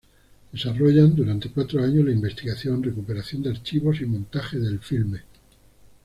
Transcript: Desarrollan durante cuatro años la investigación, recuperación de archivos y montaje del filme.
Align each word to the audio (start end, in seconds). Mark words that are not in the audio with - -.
Desarrollan 0.51 1.13
durante 1.15 1.51
cuatro 1.51 1.83
años 1.83 2.03
la 2.05 2.11
investigación, 2.11 2.81
recuperación 2.81 3.43
de 3.43 3.51
archivos 3.51 4.01
y 4.01 4.07
montaje 4.07 4.57
del 4.57 4.79
filme. 4.79 5.21